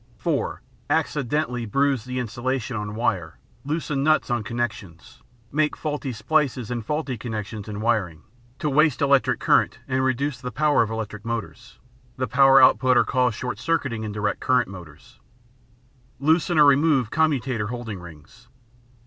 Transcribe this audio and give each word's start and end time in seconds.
(4) 0.17 0.63
"Accidentally" 0.89 1.67
bruise 1.67 2.05
the 2.05 2.17
insulation 2.17 2.75
on 2.75 2.95
wire, 2.95 3.37
loosen 3.63 4.01
nuts 4.03 4.31
on 4.31 4.41
connections, 4.43 5.21
make 5.51 5.77
faulty 5.77 6.11
splices 6.11 6.71
and 6.71 6.83
faulty 6.83 7.19
connections 7.19 7.67
in 7.67 7.81
wiring, 7.81 8.23
to 8.57 8.67
waste 8.67 8.99
electric 9.03 9.39
current 9.39 9.77
and 9.87 10.03
reduce 10.03 10.41
the 10.41 10.49
power 10.51 10.81
of 10.81 10.89
electric 10.89 11.23
motors, 11.23 11.77
the 12.17 12.25
power 12.27 12.59
output 12.63 12.97
or 12.97 13.03
cause 13.03 13.35
short 13.35 13.59
circuiting 13.59 14.03
in 14.03 14.11
direct 14.11 14.39
current 14.39 14.67
motors: 14.67 15.19
Loosen 16.19 16.57
or 16.57 16.65
remove 16.65 17.11
commutator 17.11 17.67
holding 17.67 17.99
rings. 17.99 18.47